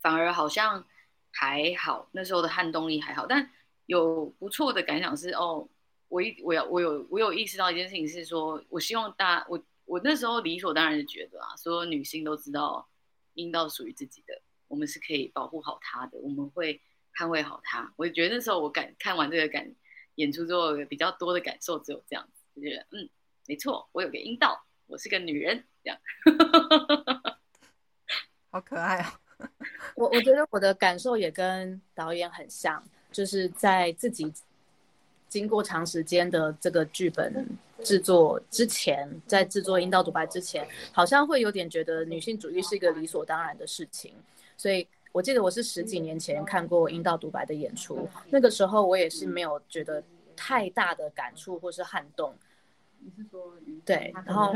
[0.01, 0.86] 反而好像
[1.32, 3.49] 还好，那时候的撼动力还好，但
[3.86, 5.69] 有不错的感想是哦。
[6.08, 12.88] 我一我要我有我有意识到一件事情是说，我希望大我我那时候理所当然的觉得啊，所有女性都知道
[13.34, 16.82] 阴道属于自己的，我们是可以保护好它的，我们会
[17.15, 17.91] 捍卫好它。
[17.98, 19.74] 我觉得那时候我感看完这个感
[20.15, 23.10] 演出之后，比较多的感受只有这样子，就觉得嗯，
[23.48, 26.00] 没错，我有个阴道，我是个女人，这样，
[28.52, 29.20] 好可爱啊！
[29.98, 34.32] 我我觉得我的感受也跟导演很像，就是在自己。
[35.36, 37.45] 经过长时间的这个剧本
[37.84, 44.13] 制作之前，在制作《阴道独白》之前，好像会有点觉得女性主义是一个理所当然的事情。
[44.56, 50.02] 所以我记得我是十几年前看过《阴道独白》的演出，那个时候我也是没有觉得
[50.38, 52.34] 太大的感触或是撼动。
[53.00, 54.54] 你是说对，然后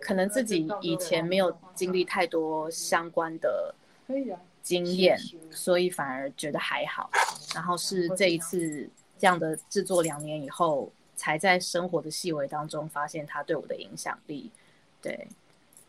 [0.00, 3.74] 可能自己以前没有经历太多相关的
[4.62, 5.18] 经验，
[5.50, 7.10] 所以反而觉得还好。
[7.56, 8.88] 然后是这一次。
[9.18, 14.50] 这样的制作两年以后，才在生活的细微当中发现他对我的影响力。
[15.00, 15.28] 对，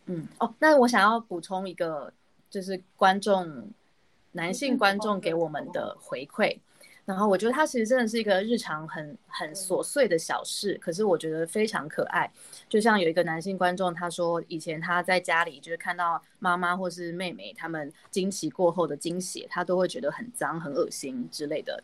[0.05, 2.11] 嗯，哦，那我想要补充一个，
[2.49, 3.69] 就是观众，
[4.31, 6.57] 男性观众给我们的回馈。
[7.05, 12.29] 然后我觉得他其实真的是一个日常很很琐碎的小事，可是我觉得非常可爱。
[12.67, 21.81] 就像有一个男性观众，他说以前他在家里就是看到妈妈或是妹妹他们经期过后的经血，他都会觉得很脏、很恶心之类的。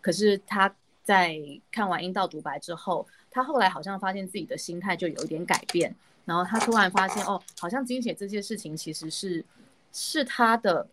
[0.00, 1.36] 可是他在
[1.70, 9.44] 看完阴道独白之后，他后来好像发现自己的心态就有一点改变，然后他突然发现，哦，好像经血这些事情其实是
[9.92, 10.86] 是他的，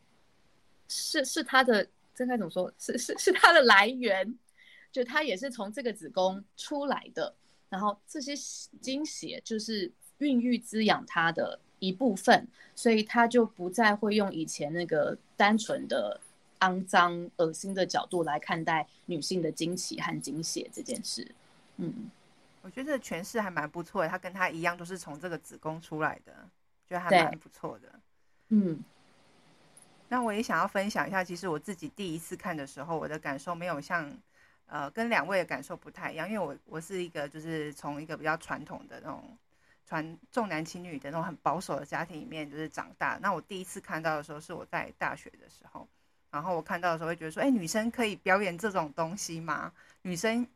[0.88, 2.72] 是是他的，这该怎么说？
[2.80, 4.38] 是是是他的来源，
[4.92, 7.34] 就他也是从这个子宫出来的，
[7.70, 8.34] 然后这些
[8.82, 16.20] 经血就是孕育滋养他的一部分，所以他就不再会用以前那个单纯的。
[16.60, 21.30] 肮脏、恶心的角度来看待女性的经期和惊血这件事，
[21.78, 22.10] 嗯，
[22.62, 26.34] 我觉得这诠释还蛮不错的，他跟他一样都是从这个子宫出来的，
[26.88, 28.00] 觉得还蛮不错的。
[28.50, 28.84] 嗯，
[30.10, 34.12] 那我也想要分享一下，其实我自己第一次看的时候，我的感受没有像
[34.68, 39.38] 呃跟两位的感受不太一样，因为我我是一个就是从一个比较传统的那种
[39.86, 43.18] 传重男轻女的那种很保守的家庭里面就是长大。
[43.22, 45.88] 那我第一次看到的时候是我在大学的时候，
[46.32, 49.72] 然后我看到的时候会觉得说，哎，女生可以表演这种东西吗？
[50.04, 50.48] 女生。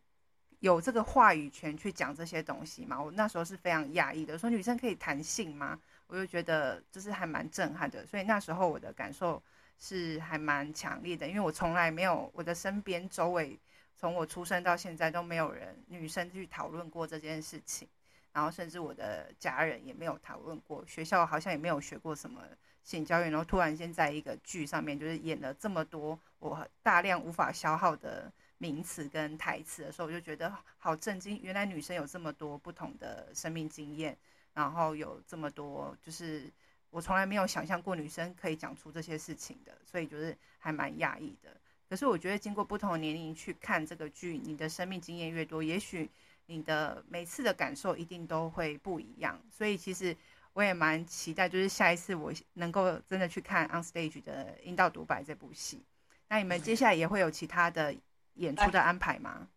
[0.60, 2.98] 有这个话语权去讲这些东西吗？
[2.98, 5.78] 我那时候是非常讶异的，说女生可以谈性吗？
[6.08, 9.44] 我就觉得就是还蛮震撼的，所以那时候我的感受
[9.78, 13.60] 是还蛮强烈的，因为我从来没有我的身边周围，
[13.98, 17.86] 从我出生到现在都没有人女生去讨论过这件事情，
[18.32, 22.42] 然后甚至我的家人也没有讨论过，学校好像也没有学过什么
[22.84, 28.32] 性教育，然后突然间在一个剧上面就是演了这么多我大量无法消耗的。
[28.60, 31.38] 名词跟台词的时候，我就觉得好震惊。
[31.43, 34.17] 原来女生有这么多不同的生命经验，
[34.54, 36.50] 然后有这么多，就是
[36.89, 41.50] 我从来没有想象过女生可以讲出这些事情的，所以就是还蛮讶异的。
[41.89, 46.10] 可是我觉得经过不同年龄去看这个剧，你的生命经验越多，也许
[46.46, 49.38] 你的每次的感受一定都会不一样。
[49.52, 50.15] 所以其实
[50.54, 55.84] 我也蛮期待，就是下一次我能够真的去看 On Stage 的阴道独白这部戏。
[56.30, 57.96] 那你们接下来也会有其他的？
[58.38, 59.48] 演出的安排吗？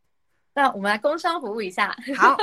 [0.53, 1.97] 那我们来工商服务一下。
[2.15, 2.37] 好，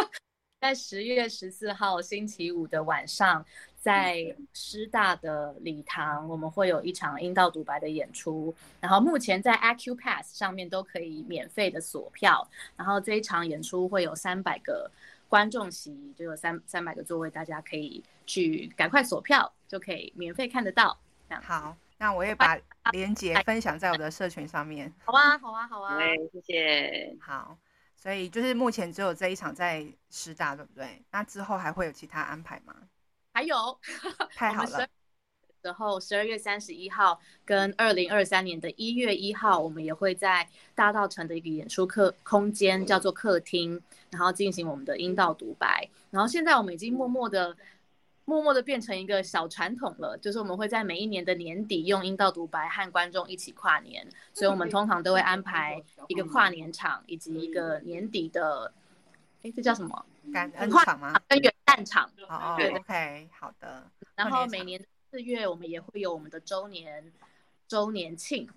[0.60, 3.46] 在十月十四号星期五的晚上，
[3.78, 8.52] 在师大的礼堂，我们会有一场阴道独白的演出。
[8.82, 12.50] 然后目前在 Accupass 上面都可以免费的锁票。
[12.76, 14.90] 然后这一场演出会有三百个
[15.34, 20.96] 观众席，就有三三百个座位，大家可以去赶快锁票，就可以免费看得到。
[21.28, 21.76] 这样好。
[21.98, 22.56] 那我也把
[22.92, 24.94] 链接分享在我的社群上面。
[25.04, 25.96] 好啊，好啊，好啊。
[25.96, 27.18] 对，谢谢。
[27.20, 27.58] 好，
[27.96, 31.04] 所以就是目前只有这一场在师大，对不对？
[31.10, 32.76] 那之后还会有其他安排吗？
[33.34, 33.80] 还有，
[34.36, 34.88] 太好了。
[35.64, 45.90] 然后十二月三十一号跟二零二三年的一月一号，我们也会在大道城的一个演出客空间叫做客厅，然后进行我们的阴道独白。
[46.12, 47.56] 然后现在我们已经默默的。
[48.26, 58.74] 默默的变成一个小传统了，就是我们会在每一年的年底用阴道独白和观众一起跨年，所以我们通常都会安排一个跨年场以及一个年底的，
[59.42, 60.06] 哎，这叫什么？
[60.32, 61.20] 感恩场吗？
[61.28, 62.10] 跟元旦场。
[62.30, 63.84] 哦，对，OK，好的。
[64.16, 64.82] 然后每年
[65.14, 67.14] 四月我们也会有我们的周年
[67.68, 68.50] 周年庆，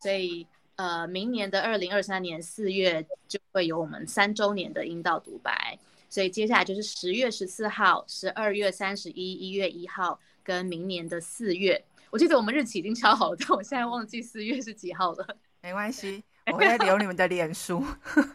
[0.00, 0.46] 所以
[0.76, 5.78] 呃，明年的二零二三年四月就会有我们三周年的阴道独白。
[6.10, 11.82] 所以接下来就是十月十四号、十二月三十一、一月一号跟明年的四月。
[12.10, 15.38] 我记得我们日期已经敲好了，但我现在忘记四月是几号了。
[15.62, 16.22] 没关系，
[16.52, 17.82] 我会留你们的脸书，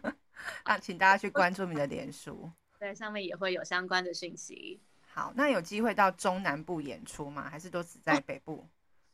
[0.65, 4.79] 啊，请大家去关注你的脸书，对，上面也会有相关的信息。
[5.13, 7.47] 好，那有机会到中南部演出吗？
[7.47, 8.65] 还是都只在北部？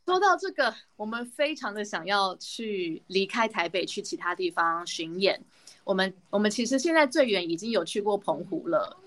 [0.06, 5.40] 说到这个，我们非常的想要去离开台北，去其他地方巡演。
[5.84, 8.98] 我们我们其实现在最远已经有去过澎湖了，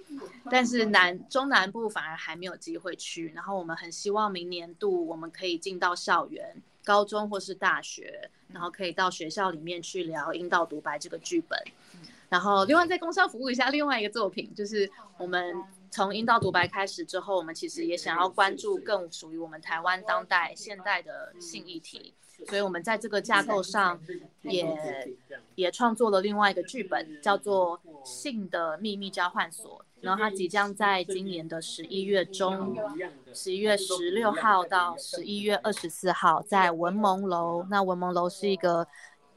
[0.50, 3.32] 但是南中南部反而还没有机会去。
[3.34, 11.58] 然后我们很希望明年度我们可以进到校园，高中或是大学，然后可以到学校里面去聊阴道独白这个剧本。
[12.28, 15.54] 然后另外在工商服务一下另外一个作品，就是我们
[15.92, 22.14] 从阴道独白开始之后，我们其实也想要关注更属于我们台湾当代现代的性议题。
[22.48, 24.00] 所以，我们在这个架构上
[24.40, 24.66] 也
[25.54, 29.78] 也创作了另外一个剧本，叫做《性的秘密交换所》。
[30.00, 32.76] 然后，它即将在今年的十一月中，
[33.32, 37.64] 十一月十六号到十一月二十四号，在文蒙楼。
[37.70, 38.88] 那文蒙楼是一个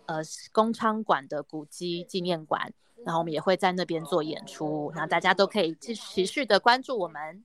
[0.08, 0.16] 呃
[0.52, 4.92] 公娼馆的古迹纪念馆，然后我们也会在那边做演出。
[4.96, 7.44] 那大家都可以继续持续的关注我们。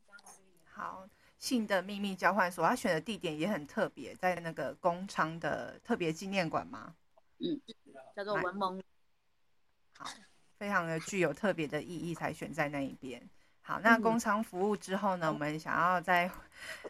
[0.71, 1.09] 好。
[1.39, 6.95] 性的秘密交换所，他选的地点也很特别，在那个工厂的特别纪念馆吗？
[7.39, 7.59] 嗯，
[8.15, 8.79] 叫做文蒙。
[9.97, 10.05] 好，
[10.59, 13.27] 非常的具有特别的意义，才选在那一边。
[13.63, 16.31] 好，那工厂服务之后呢，嗯、我们想要在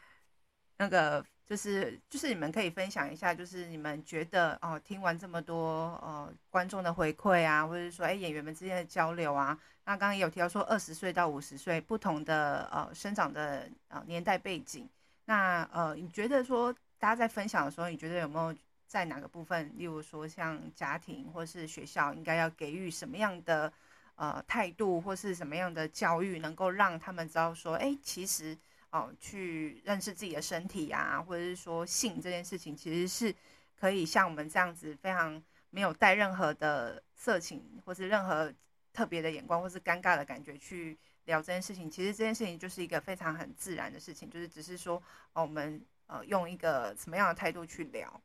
[0.78, 1.24] 那个。
[1.50, 14.88] 就是就是你们可以分享一下，就是你们觉得哦，听完这么多呃观众的回馈啊，或者说哎演员们之间的交流啊，那刚刚也有提到说二十岁到五十岁不同的呃生长的呃年代背景，
[15.24, 18.56] 那呃你觉得说大家在分享的时候，你觉得有没有
[18.86, 23.72] 在哪个部分，例如说像家庭或是学校应该要给予什么样的
[24.14, 28.56] 呃态度，或是什么样的教育，能够让他们知道说，哎其实。
[28.90, 33.34] 哦，去认识自己的身体啊，或者是说性这件事情，其实是
[33.78, 38.52] 可以像我们这样子非常没有带任何的色情或是任何
[38.92, 41.88] 特别的眼光或是尴尬的感觉去聊这件事情。
[41.88, 45.00] 其实这件事情就是一个非常很自然的事情，就是只是说，
[45.34, 48.20] 哦，我们呃用一个什么样的态度去聊。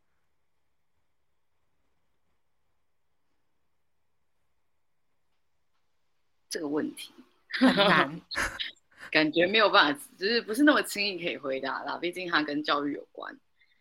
[6.50, 7.14] 这个问题
[7.50, 8.22] 很难，
[9.12, 11.98] 感觉没有办法，就是不是那么轻易可以回答啦。
[11.98, 13.38] 毕竟它跟教育有关。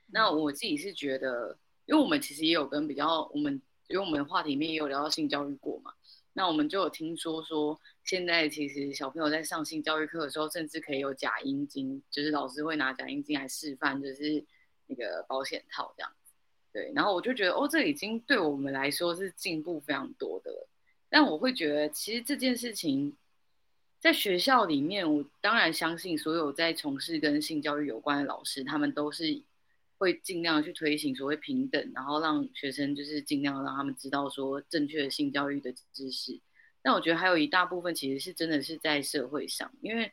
[0.07, 1.57] 那我自己是觉得，
[1.87, 5.93] 因为我们其实也有跟比较，我们因为我们的话题里面也有聊到性教育过嘛。
[6.33, 14.45] 那我们就有听说说，现在其实小朋友在上性教育课的时候，甚至可以有假阴茎，就是老师会拿假阴茎来示范，就是
[14.87, 16.33] 那个保险套这样子。
[16.73, 20.69] 对，然后我就觉得，哦，这已经对我们来说是进步非常多的了。
[21.09, 23.17] 但我会觉得，其实这件事情
[24.05, 29.41] 在学校里面，我当然相信所有在从事跟性教育有关的老师，他们都是
[29.97, 36.39] 会尽量去推行所谓平等，然后让学生就是尽量让他们知道说正确的性教育的知识。
[36.83, 40.13] 但我觉得还有一大部分其实是真的是在社会上，因为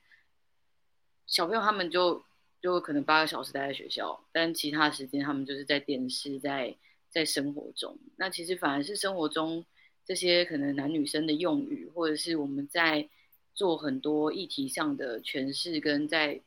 [1.27, 2.23] 小朋友他们就
[2.61, 6.73] 就可能八个小时待在学校，但其他时间他们就是在电视，在
[7.09, 7.99] 在生活中。
[8.15, 9.65] 那其实反而是生活中。
[10.03, 13.07] 这些可能男女生的用语，或者是我们在
[13.53, 16.41] 做很多议题上的诠释，跟在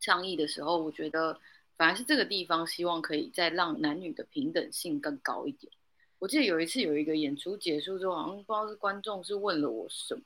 [0.00, 1.38] 倡议的时候，我觉得
[1.76, 5.72] 反而是这个地方，希望可以再让男女的平等性更高一点。
[6.18, 10.22] 我记得有一次有一个演出结束之后，好像不知道是观众是问了我什么，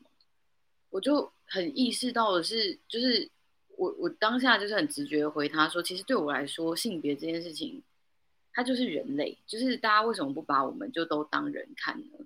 [0.91, 3.30] 我就很意识到的是，就是
[3.76, 7.82] 我我当下就是很直觉回他说，其实对我来说，性别这件事情。
[8.57, 12.24] 它就是人类，就是大家为什么不把我们就都当人看呢？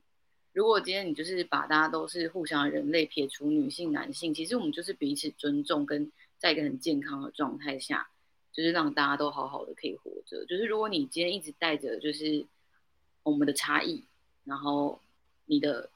[0.58, 8.10] 如果今天你就是把大家都是互相人类，撇除女性、男性，其实我们就是彼此尊重，跟在一个很健康的状态下，
[8.52, 10.44] 就是让大家都好好的可以活着。
[10.46, 12.44] 就是如果你今天一直带着就是
[13.22, 14.02] 我们的差异，
[14.42, 15.00] 然后
[15.46, 15.88] 你的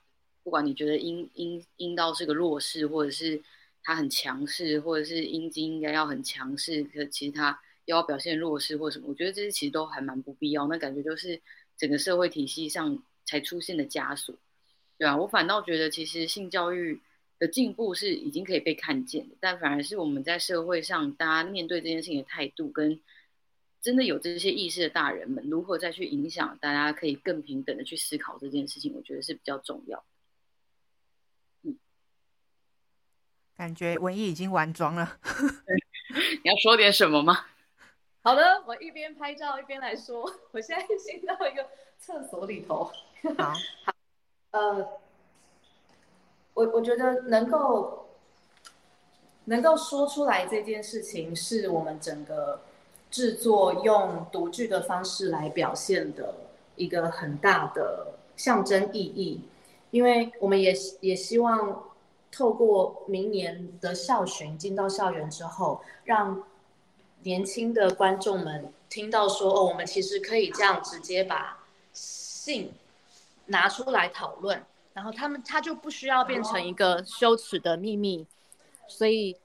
[0.45, 3.43] 不管你觉得阴阴阴道是个弱势，或者是
[3.83, 7.61] 他很强势，或者是阴茎应该要很强势，可其实他。
[7.87, 10.69] 又要表现弱势或什么，我觉得这些其实都还蛮不必要。
[10.69, 11.43] 那感觉就是
[11.77, 14.33] 整个社会体系上才出现的枷锁，
[15.03, 17.01] 对啊，我反倒觉得其实性教育
[17.41, 23.01] 的进步是已经可以被看见的，但反而是我们在社会上大家面对这件事情的态度，跟
[23.81, 30.05] 真的有这些意识的大人们如何再去影响大家，可以更平等的去思考这件事情，我觉得是比较重要。
[31.65, 31.77] 嗯，
[33.57, 35.19] 感觉文艺已经完妆了，
[36.45, 37.47] 你要说点什么吗？
[38.23, 40.33] 好的，我一边拍照一边来说。
[40.53, 42.85] 我现在进到一个厕所里头。
[43.37, 43.53] 好，
[43.85, 43.93] 好，
[44.53, 44.89] 呃，
[46.55, 48.07] 我我觉得能够
[49.45, 52.61] 能够说出来这件事情，是我们整个
[53.11, 56.35] 制作用独剧的方式来表现的
[56.77, 59.43] 一个很大的象征意义。
[59.91, 61.91] 因为我们也也希望
[62.31, 66.45] 透过明年的校巡进到校园之后，让。
[67.25, 71.57] 年轻的观众们听到说：“哦，我们其实可以这样直接把
[71.93, 72.73] 性
[73.53, 74.61] 拿出来讨论，
[74.93, 78.27] 然后他们他就不需要变成一个羞耻的秘密。
[78.89, 79.37] 所以，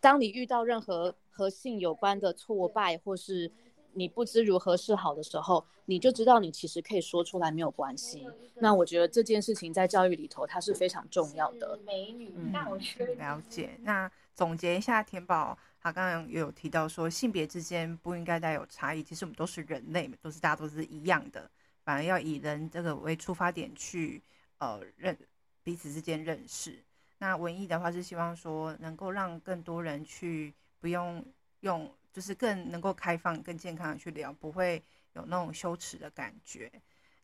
[0.00, 3.50] 当你遇到任何和性有关的挫败，或是
[3.92, 8.28] 你不知如何是好的时候，你就知道你其实可以说出来，没有关系。
[8.56, 11.78] 那我觉得这件事情在教育里头它是非常重要的。
[11.86, 13.78] 美女闹区、嗯、了解。
[13.82, 19.02] 那总结一下，田宝。”他刚刚也有提到说，性别之间不应该带有差异。
[19.02, 21.50] 其实我们都是人类，都是大家都是一样的，
[21.84, 24.20] 反而要以人这个为出发点去
[24.58, 25.16] 呃认
[25.62, 26.82] 彼此之间认识。
[27.18, 31.24] 那文艺的话是希望说，能够让更多人去不用
[31.60, 34.82] 用，就是更能够开放、更健康的去聊，不会
[35.12, 36.70] 有那种羞耻的感觉。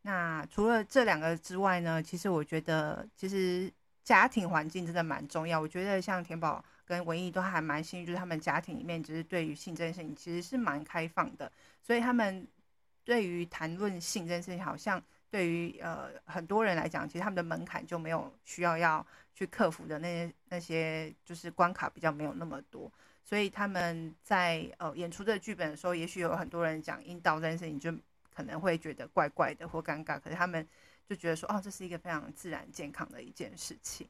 [0.03, 3.73] 那除了这两个之外呢，其实我觉得，其实
[4.05, 5.61] 家庭环境真的蛮重要。
[5.61, 6.65] 我觉得像田宝。
[6.87, 12.45] 跟文艺都还蛮幸运，就是他们家庭里面，就是对于性这件事情其实是蛮开放的，所以他们
[13.11, 15.03] 对于谈论性这件事情，好像
[15.33, 19.05] 对于呃很多人来讲，其实他们的门槛就没有需要要
[19.35, 22.89] 去克服的那些那些就是关卡比较没有那么多，
[23.25, 27.93] 所以他们在呃演出这个剧本的时候，也许有很多人讲阴道这件事情，就
[28.33, 30.65] 可能会觉得怪怪的或尴尬，可是他们
[31.09, 34.09] 就觉得说，哦，这是一个非常自然健康的一件事情。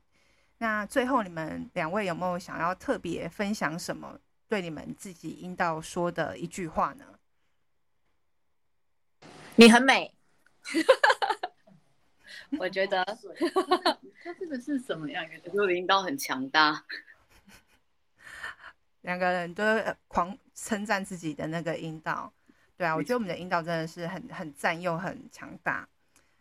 [0.59, 7.07] 那最后，你们两位有没有想要特别分享什么对你们自己阴道说的一句话呢？
[9.61, 10.11] 你很美，
[12.59, 13.05] 我觉得。
[14.25, 15.39] 他这个是什么样的？
[15.45, 16.83] 我觉得阴道很强大。
[19.03, 19.63] 两个人都
[20.09, 22.33] 狂称赞自己的那个阴道。
[22.79, 25.87] 对啊，我觉得我们的阴道真的是很很占用、很强大。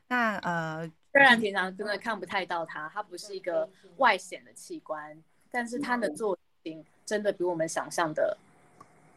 [0.07, 8.37] 那呃，虽然平常真的看不太到它，它不是一个外显的器官，但是它的作用真的比我们想象的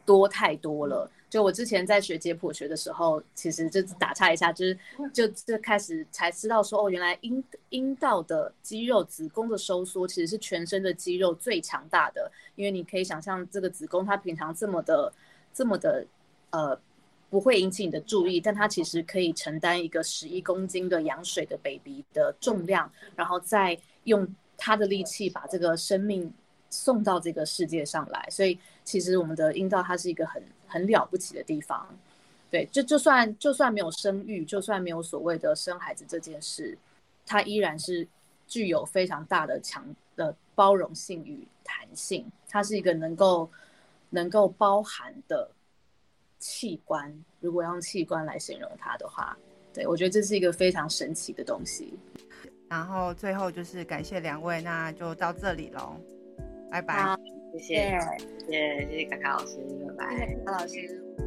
[0.05, 1.09] 多太多了。
[1.29, 4.77] 就我之前在学解剖学的时候，其实就打岔一下，就是
[5.11, 15.11] 就就开始才知道说，哦，原来阴阴道的肌肉、子宫的收缩其实是全身的肌肉最强大的，因为你可以想象这个子宫它平常这么的
[15.51, 16.05] 这么的
[16.51, 16.79] 呃
[17.31, 26.31] 不会引起你的注意，但它其实可以承担一个十一公斤的羊水的 baby 的重量，然后再用它的力气把这个生命
[26.69, 31.87] 送到这个世界上来，所以其实我们的阴道它是一个很很了不起的地方，
[32.49, 36.77] 对，就就算就算没有生育，就算没有所谓的生孩子这件事，
[37.25, 38.07] 它依然是
[38.47, 39.83] 具有非常大的强
[40.15, 43.49] 的包容性与弹性，它是一个能够
[44.09, 45.49] 能够包含的
[46.39, 47.13] 器官。
[47.39, 49.37] 如果要用器官来形容它的话，
[49.73, 51.93] 对，我觉得这是一个非常神奇的东西。
[52.69, 55.95] 然后最后就是感谢两位，那就到这里喽，
[56.69, 57.32] 拜拜。
[57.53, 59.57] 谢谢，谢谢，谢谢卡卡老师，
[59.97, 60.15] 拜拜。
[60.15, 61.22] 谢谢卡卡老师。